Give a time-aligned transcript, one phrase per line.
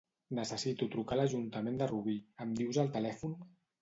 [0.37, 2.17] Necessito trucar a l'Ajuntament de Rubí,
[2.47, 3.37] em dius el telèfon?